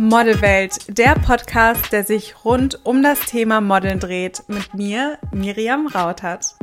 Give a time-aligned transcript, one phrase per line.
[0.00, 6.54] Modelwelt, der Podcast, der sich rund um das Thema Modeln dreht, mit mir, Miriam Rautert.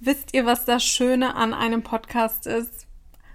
[0.00, 2.88] Wisst ihr, was das Schöne an einem Podcast ist?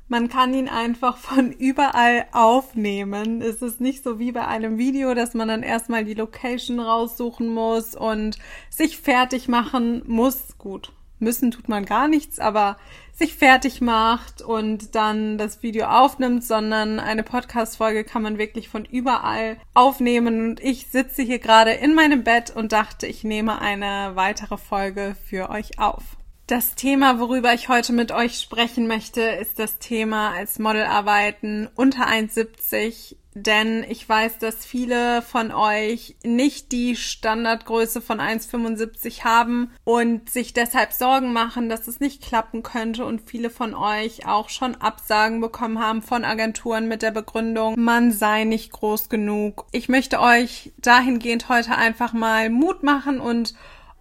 [0.10, 3.42] Man kann ihn einfach von überall aufnehmen.
[3.42, 7.48] Es ist nicht so wie bei einem Video, dass man dann erstmal die Location raussuchen
[7.48, 8.38] muss und
[8.70, 10.58] sich fertig machen muss.
[10.58, 12.78] Gut, müssen tut man gar nichts, aber
[13.14, 18.86] sich fertig macht und dann das Video aufnimmt, sondern eine Podcast-Folge kann man wirklich von
[18.86, 20.50] überall aufnehmen.
[20.50, 25.16] Und ich sitze hier gerade in meinem Bett und dachte, ich nehme eine weitere Folge
[25.28, 26.17] für euch auf.
[26.48, 31.68] Das Thema, worüber ich heute mit euch sprechen möchte, ist das Thema als Model arbeiten
[31.76, 39.72] unter 1,70 denn ich weiß, dass viele von euch nicht die Standardgröße von 1,75 haben
[39.84, 44.50] und sich deshalb Sorgen machen, dass es nicht klappen könnte und viele von euch auch
[44.50, 49.68] schon Absagen bekommen haben von Agenturen mit der Begründung, man sei nicht groß genug.
[49.72, 53.54] Ich möchte euch dahingehend heute einfach mal Mut machen und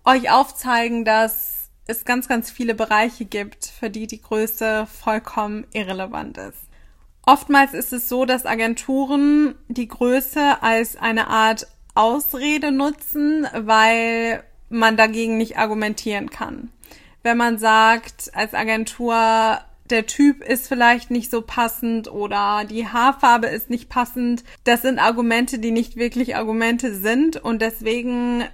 [0.05, 1.56] euch aufzeigen, dass
[1.87, 6.59] es ganz, ganz viele Bereiche gibt, für die die Größe vollkommen irrelevant ist.
[7.25, 14.97] Oftmals ist es so, dass Agenturen die Größe als eine Art Ausrede nutzen, weil man
[14.97, 16.71] dagegen nicht argumentieren kann.
[17.23, 19.59] Wenn man sagt, als Agentur,
[19.91, 24.99] der Typ ist vielleicht nicht so passend oder die Haarfarbe ist nicht passend, das sind
[24.99, 28.45] Argumente, die nicht wirklich Argumente sind und deswegen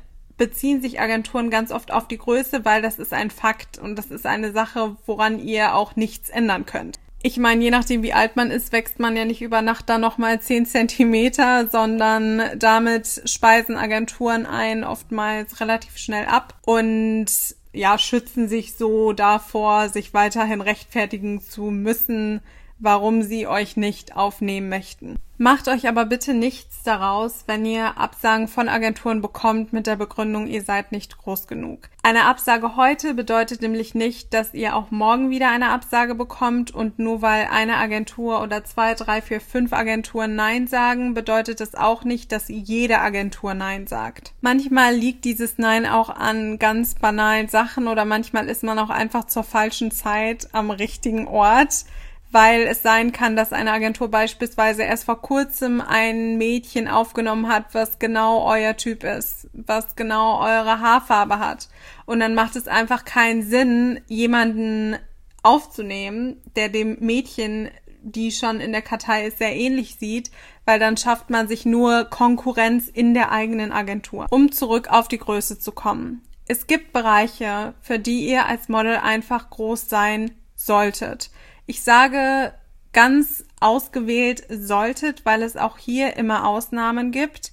[0.43, 4.07] beziehen sich Agenturen ganz oft auf die Größe, weil das ist ein Fakt und das
[4.07, 6.99] ist eine Sache, woran ihr auch nichts ändern könnt.
[7.23, 9.99] Ich meine, je nachdem, wie alt man ist, wächst man ja nicht über Nacht da
[9.99, 17.27] nochmal zehn Zentimeter, sondern damit speisen Agenturen ein oftmals relativ schnell ab und
[17.73, 22.41] ja, schützen sich so davor, sich weiterhin rechtfertigen zu müssen,
[22.83, 25.19] warum sie euch nicht aufnehmen möchten.
[25.39, 30.47] Macht euch aber bitte nichts daraus, wenn ihr Absagen von Agenturen bekommt mit der Begründung,
[30.47, 31.89] ihr seid nicht groß genug.
[32.05, 36.99] Eine Absage heute bedeutet nämlich nicht, dass ihr auch morgen wieder eine Absage bekommt und
[37.01, 42.05] nur weil eine Agentur oder zwei, drei, vier, fünf Agenturen Nein sagen, bedeutet es auch
[42.05, 44.35] nicht, dass jede Agentur Nein sagt.
[44.43, 49.25] Manchmal liegt dieses Nein auch an ganz banalen Sachen oder manchmal ist man auch einfach
[49.25, 51.85] zur falschen Zeit am richtigen Ort
[52.33, 57.67] weil es sein kann, dass eine Agentur beispielsweise erst vor kurzem ein Mädchen aufgenommen hat,
[57.73, 61.69] was genau euer Typ ist, was genau eure Haarfarbe hat.
[62.07, 64.97] Und dann macht es einfach keinen Sinn, jemanden
[65.43, 67.71] aufzunehmen, der dem Mädchen,
[68.03, 70.31] die schon in der Kartei ist, sehr ähnlich sieht,
[70.65, 74.27] weil dann schafft man sich nur Konkurrenz in der eigenen Agentur.
[74.31, 76.23] Um zurück auf die Größe zu kommen.
[76.49, 81.31] Es gibt Bereiche, für die ihr als Model einfach groß sein solltet.
[81.67, 82.53] Ich sage
[82.93, 87.53] ganz ausgewählt solltet, weil es auch hier immer Ausnahmen gibt.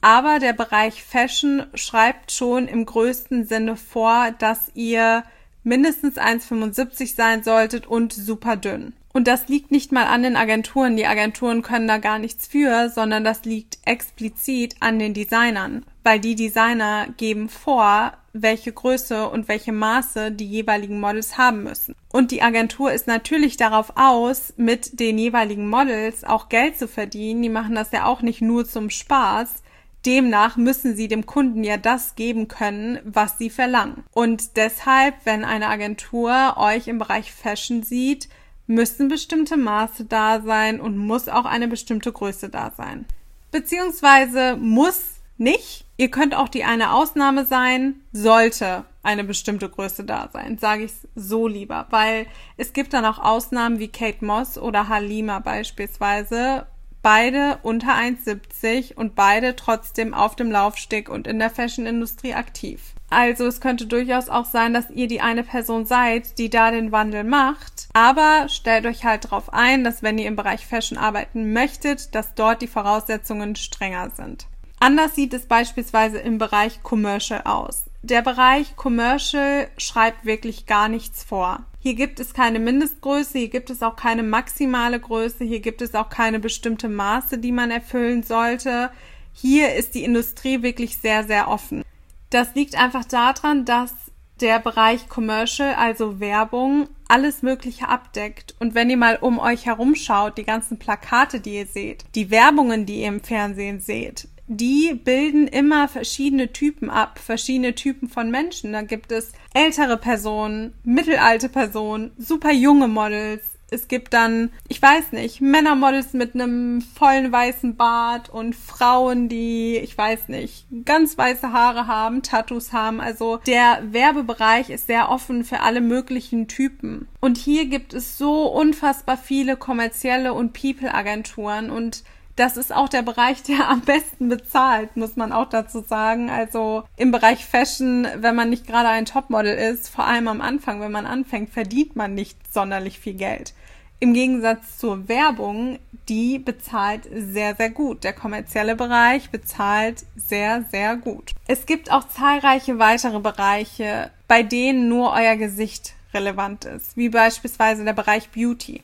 [0.00, 5.22] Aber der Bereich Fashion schreibt schon im größten Sinne vor, dass ihr
[5.62, 8.94] mindestens 1,75 sein solltet und super dünn.
[9.12, 10.96] Und das liegt nicht mal an den Agenturen.
[10.96, 16.18] Die Agenturen können da gar nichts für, sondern das liegt explizit an den Designern, weil
[16.18, 21.94] die Designer geben vor, welche Größe und welche Maße die jeweiligen Models haben müssen.
[22.10, 27.42] Und die Agentur ist natürlich darauf aus, mit den jeweiligen Models auch Geld zu verdienen.
[27.42, 29.62] Die machen das ja auch nicht nur zum Spaß.
[30.06, 34.02] Demnach müssen sie dem Kunden ja das geben können, was sie verlangen.
[34.12, 38.28] Und deshalb, wenn eine Agentur euch im Bereich Fashion sieht,
[38.74, 43.06] müssen bestimmte Maße da sein und muss auch eine bestimmte Größe da sein.
[43.50, 45.84] Beziehungsweise muss nicht.
[45.96, 50.92] Ihr könnt auch die eine Ausnahme sein, sollte eine bestimmte Größe da sein, sage ich
[51.14, 56.66] so lieber, weil es gibt dann auch Ausnahmen wie Kate Moss oder Halima beispielsweise,
[57.02, 62.94] beide unter 1,70 und beide trotzdem auf dem Laufsteg und in der Fashionindustrie aktiv.
[63.10, 66.92] Also es könnte durchaus auch sein, dass ihr die eine Person seid, die da den
[66.92, 67.88] Wandel macht.
[67.92, 72.34] Aber stellt euch halt darauf ein, dass wenn ihr im Bereich Fashion arbeiten möchtet, dass
[72.34, 74.46] dort die Voraussetzungen strenger sind.
[74.80, 77.84] Anders sieht es beispielsweise im Bereich Commercial aus.
[78.04, 81.60] Der Bereich Commercial schreibt wirklich gar nichts vor.
[81.78, 85.94] Hier gibt es keine Mindestgröße, hier gibt es auch keine maximale Größe, hier gibt es
[85.94, 88.90] auch keine bestimmte Maße, die man erfüllen sollte.
[89.32, 91.84] Hier ist die Industrie wirklich sehr, sehr offen.
[92.30, 93.92] Das liegt einfach daran, dass
[94.40, 98.56] der Bereich Commercial, also Werbung, alles Mögliche abdeckt.
[98.58, 102.32] Und wenn ihr mal um euch herum schaut, die ganzen Plakate, die ihr seht, die
[102.32, 108.30] Werbungen, die ihr im Fernsehen seht, die bilden immer verschiedene Typen ab, verschiedene Typen von
[108.30, 108.72] Menschen.
[108.72, 113.42] Da gibt es ältere Personen, mittelalte Personen, super junge Models,
[113.72, 119.78] Es gibt dann, ich weiß nicht, Männermodels mit einem vollen weißen Bart und Frauen, die,
[119.78, 123.00] ich weiß nicht, ganz weiße Haare haben, Tattoos haben.
[123.00, 127.08] Also der Werbebereich ist sehr offen für alle möglichen Typen.
[127.20, 132.04] Und hier gibt es so unfassbar viele kommerzielle und People-Agenturen und
[132.42, 136.28] das ist auch der Bereich, der am besten bezahlt, muss man auch dazu sagen.
[136.28, 140.80] Also im Bereich Fashion, wenn man nicht gerade ein Topmodel ist, vor allem am Anfang,
[140.80, 143.54] wenn man anfängt, verdient man nicht sonderlich viel Geld.
[144.00, 145.78] Im Gegensatz zur Werbung,
[146.08, 148.02] die bezahlt sehr, sehr gut.
[148.02, 151.30] Der kommerzielle Bereich bezahlt sehr, sehr gut.
[151.46, 157.84] Es gibt auch zahlreiche weitere Bereiche, bei denen nur euer Gesicht relevant ist, wie beispielsweise
[157.84, 158.82] der Bereich Beauty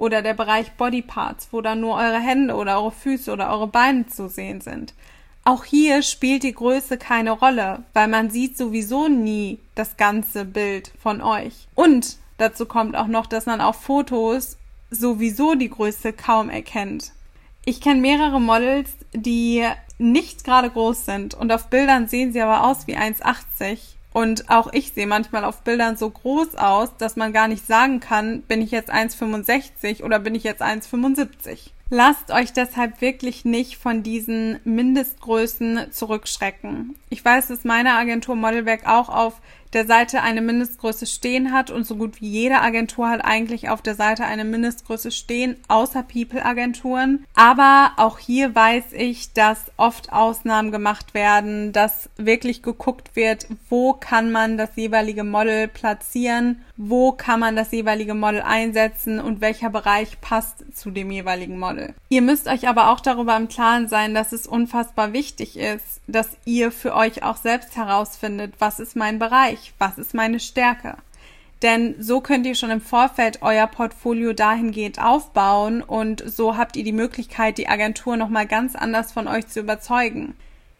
[0.00, 4.06] oder der Bereich Bodyparts, wo dann nur eure Hände oder eure Füße oder eure Beine
[4.06, 4.94] zu sehen sind.
[5.44, 10.90] Auch hier spielt die Größe keine Rolle, weil man sieht sowieso nie das ganze Bild
[11.02, 11.68] von euch.
[11.74, 14.56] Und dazu kommt auch noch, dass man auf Fotos
[14.90, 17.12] sowieso die Größe kaum erkennt.
[17.66, 19.66] Ich kenne mehrere Models, die
[19.98, 23.78] nicht gerade groß sind und auf Bildern sehen sie aber aus wie 1,80
[24.12, 28.00] und auch ich sehe manchmal auf Bildern so groß aus, dass man gar nicht sagen
[28.00, 31.70] kann, bin ich jetzt 1,65 oder bin ich jetzt 1,75.
[31.92, 36.94] Lasst euch deshalb wirklich nicht von diesen Mindestgrößen zurückschrecken.
[37.08, 39.40] Ich weiß, dass meine Agentur Modelwerk auch auf
[39.72, 43.82] der Seite eine Mindestgröße stehen hat und so gut wie jede Agentur hat eigentlich auf
[43.82, 47.24] der Seite eine Mindestgröße stehen, außer People-Agenturen.
[47.34, 53.92] Aber auch hier weiß ich, dass oft Ausnahmen gemacht werden, dass wirklich geguckt wird, wo
[53.92, 59.70] kann man das jeweilige Model platzieren, wo kann man das jeweilige Model einsetzen und welcher
[59.70, 61.94] Bereich passt zu dem jeweiligen Model.
[62.08, 66.36] Ihr müsst euch aber auch darüber im Klaren sein, dass es unfassbar wichtig ist, dass
[66.44, 69.74] ihr für euch auch selbst herausfindet, was ist mein Bereich ich?
[69.78, 70.96] Was ist meine Stärke?
[71.62, 76.84] Denn so könnt ihr schon im Vorfeld euer Portfolio dahingehend aufbauen und so habt ihr
[76.84, 80.34] die Möglichkeit, die Agentur nochmal ganz anders von euch zu überzeugen.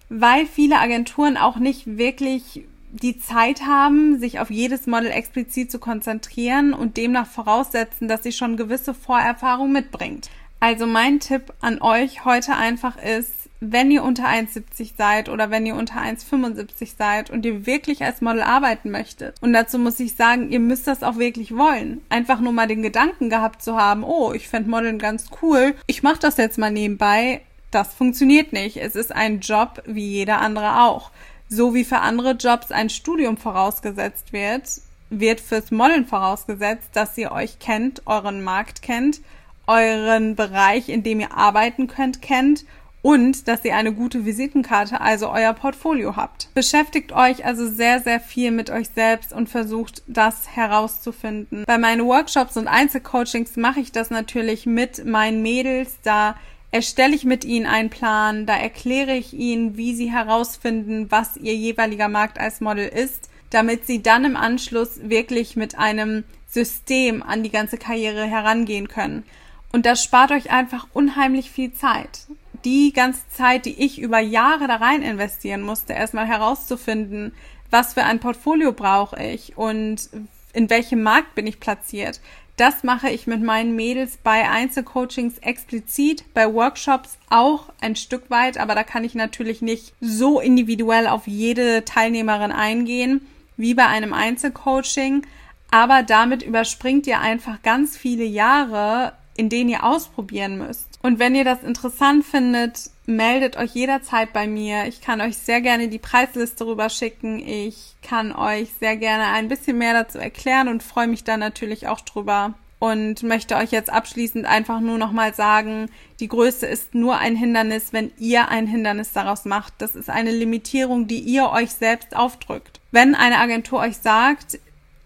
[0.08, 5.78] Weil viele Agenturen auch nicht wirklich die Zeit haben, sich auf jedes Model explizit zu
[5.78, 10.28] konzentrieren und demnach voraussetzen, dass sie schon gewisse Vorerfahrung mitbringt.
[10.60, 15.66] Also mein Tipp an euch heute einfach ist, wenn ihr unter 1,70 seid oder wenn
[15.66, 19.36] ihr unter 1,75 seid und ihr wirklich als Model arbeiten möchtet.
[19.42, 22.00] Und dazu muss ich sagen, ihr müsst das auch wirklich wollen.
[22.08, 26.02] Einfach nur mal den Gedanken gehabt zu haben, oh, ich fände Modeln ganz cool, ich
[26.02, 27.42] mache das jetzt mal nebenbei.
[27.70, 28.78] Das funktioniert nicht.
[28.78, 31.10] Es ist ein Job wie jeder andere auch.
[31.48, 34.62] So wie für andere Jobs ein Studium vorausgesetzt wird,
[35.10, 39.20] wird fürs Modeln vorausgesetzt, dass ihr euch kennt, euren Markt kennt,
[39.66, 42.64] euren Bereich, in dem ihr arbeiten könnt, kennt
[43.02, 46.48] und dass ihr eine gute Visitenkarte, also euer Portfolio habt.
[46.54, 51.64] Beschäftigt euch also sehr, sehr viel mit euch selbst und versucht das herauszufinden.
[51.66, 55.98] Bei meinen Workshops und Einzelcoachings mache ich das natürlich mit meinen Mädels.
[56.02, 56.36] Da
[56.70, 61.54] erstelle ich mit ihnen einen Plan, da erkläre ich ihnen, wie sie herausfinden, was ihr
[61.54, 67.42] jeweiliger Markt als Model ist, damit sie dann im Anschluss wirklich mit einem System an
[67.42, 69.24] die ganze Karriere herangehen können.
[69.72, 72.26] Und das spart euch einfach unheimlich viel Zeit
[72.64, 77.32] die ganze Zeit, die ich über Jahre da rein investieren musste, erstmal herauszufinden,
[77.70, 80.10] was für ein Portfolio brauche ich und
[80.52, 82.20] in welchem Markt bin ich platziert.
[82.56, 88.58] Das mache ich mit meinen Mädels bei Einzelcoachings explizit, bei Workshops auch ein Stück weit,
[88.58, 94.12] aber da kann ich natürlich nicht so individuell auf jede Teilnehmerin eingehen wie bei einem
[94.12, 95.26] Einzelcoaching.
[95.70, 100.98] Aber damit überspringt ihr einfach ganz viele Jahre, in denen ihr ausprobieren müsst.
[101.02, 104.86] Und wenn ihr das interessant findet, meldet euch jederzeit bei mir.
[104.86, 107.38] Ich kann euch sehr gerne die Preisliste rüber schicken.
[107.46, 111.88] Ich kann euch sehr gerne ein bisschen mehr dazu erklären und freue mich dann natürlich
[111.88, 112.54] auch drüber.
[112.78, 117.92] Und möchte euch jetzt abschließend einfach nur nochmal sagen, die Größe ist nur ein Hindernis,
[117.92, 119.74] wenn ihr ein Hindernis daraus macht.
[119.78, 122.80] Das ist eine Limitierung, die ihr euch selbst aufdrückt.
[122.90, 124.58] Wenn eine Agentur euch sagt,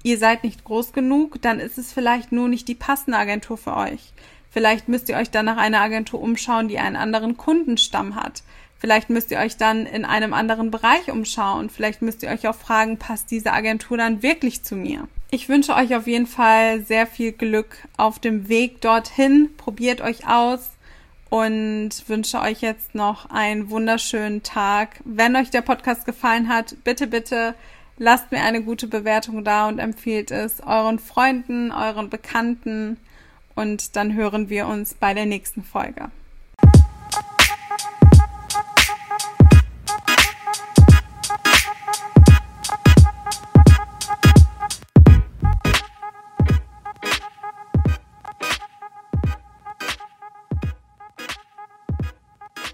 [0.04, 3.76] ihr seid nicht groß genug, dann ist es vielleicht nur nicht die passende Agentur für
[3.76, 4.12] euch.
[4.50, 8.44] Vielleicht müsst ihr euch dann nach einer Agentur umschauen, die einen anderen Kundenstamm hat.
[8.78, 11.70] Vielleicht müsst ihr euch dann in einem anderen Bereich umschauen.
[11.70, 15.08] Vielleicht müsst ihr euch auch fragen, passt diese Agentur dann wirklich zu mir?
[15.30, 19.48] Ich wünsche euch auf jeden Fall sehr viel Glück auf dem Weg dorthin.
[19.56, 20.70] Probiert euch aus
[21.30, 25.00] und wünsche euch jetzt noch einen wunderschönen Tag.
[25.04, 27.54] Wenn euch der Podcast gefallen hat, bitte, bitte
[27.96, 32.98] lasst mir eine gute Bewertung da und empfehlt es euren Freunden, euren Bekannten
[33.54, 36.10] und dann hören wir uns bei der nächsten Folge.